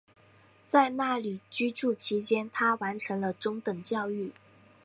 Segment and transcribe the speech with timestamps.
[0.65, 4.31] 在那里居住期间她完成了中等教育。